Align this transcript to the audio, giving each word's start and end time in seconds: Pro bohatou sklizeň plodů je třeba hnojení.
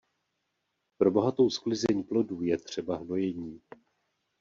Pro 0.99 1.11
bohatou 1.11 1.49
sklizeň 1.49 2.03
plodů 2.03 2.41
je 2.41 2.57
třeba 2.57 2.97
hnojení. 2.97 3.61